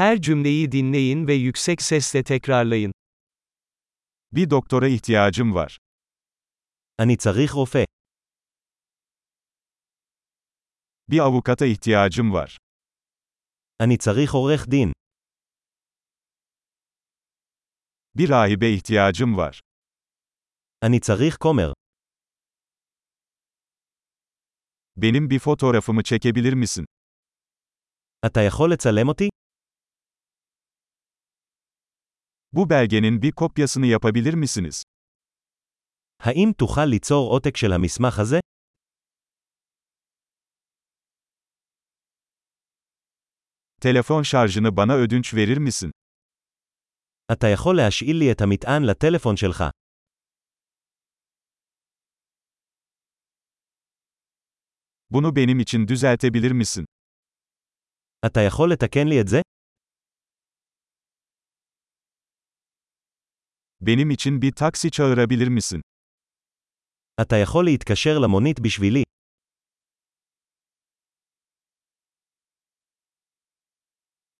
[0.00, 2.93] Her cümleyi dinleyin ve yüksek sesle tekrarlayın.
[4.31, 5.77] Bir doktora ihtiyacım var.
[6.99, 7.85] אני צריך רופא.
[11.09, 12.57] Bir avukata ihtiyacım var.
[13.79, 14.93] אני צריך עורך דין.
[18.15, 19.59] Bir rahibe ihtiyacım var.
[20.81, 21.73] אני צריך כומר.
[24.95, 26.85] Benim bir fotoğrafımı çekebilir misin?
[28.25, 29.29] אתה יכול לצלם אותי?
[32.52, 34.82] Bu belgenin bir kopyasını yapabilir misiniz?
[36.20, 38.40] האם תוכל ליצור עותק של המסמך הזה?
[43.80, 45.90] Telefon şarjını bana ödünç verir misin?
[47.32, 49.64] אתה יכול להשאיל לי את המטען לטלפון שלך.
[55.10, 56.84] Bunu benim için düzeltebilir misin?
[58.26, 59.40] אתה יכול לתקן לי את זה?
[63.80, 65.80] Benim için bir taksi çağırabilir misin?
[67.20, 69.04] אתה יכול להתקשר למונית בשבילי.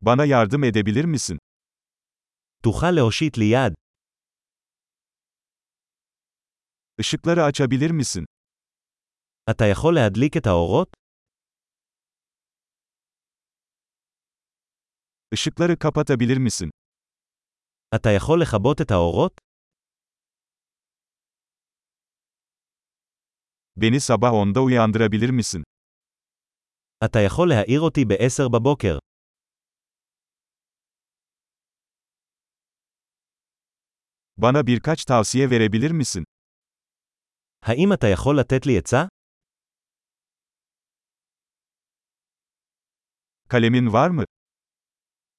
[0.00, 1.38] Bana yardım edebilir misin?
[2.62, 3.72] תוכל להושיט לי יד.
[6.98, 8.24] Işıkları açabilir misin?
[9.50, 10.88] אתה יכול להדליק את האורות?
[15.32, 16.70] Işıkları kapatabilir misin?
[17.94, 19.40] אתה יכול לכבות את האורות?
[23.80, 25.62] Beni sabah 10'da uyandırabilir misin?
[27.04, 28.98] אתה יכול להעיר אותי ב-10 בבוקר.
[34.38, 36.24] Bana birkaç tavsiye verebilir misin?
[37.62, 39.06] האם אתה יכול לתת לי עצה?
[43.48, 44.24] Kalemin var mı?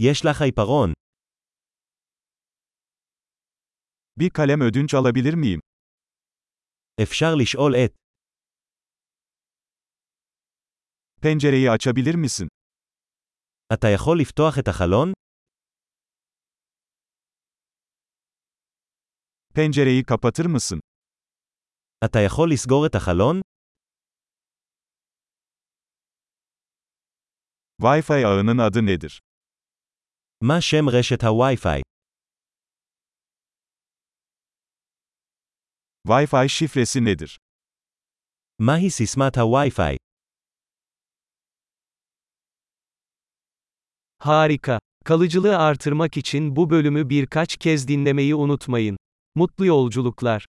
[0.00, 0.92] יש לך עיפרון.
[4.16, 5.60] Bir kalem ödünç alabilir miyim?
[7.02, 7.94] אפשר לשאול את.
[11.22, 12.48] Pencereyi açabilir misin?
[13.72, 15.12] אתה יכול לפתוח את החלון?
[19.54, 20.80] Pencereyi kapatır mısın?
[22.04, 23.42] אתה יכול לסגור את החלון?
[27.82, 29.20] Wi-Fi ağının adı nedir?
[30.40, 31.82] מה שם רשת הווי-פיי?
[36.07, 37.39] Wi-Fi şifresi nedir?
[38.59, 39.97] Mahi sismata Wi-Fi.
[44.19, 44.79] Harika.
[45.05, 48.97] Kalıcılığı artırmak için bu bölümü birkaç kez dinlemeyi unutmayın.
[49.35, 50.45] Mutlu yolculuklar.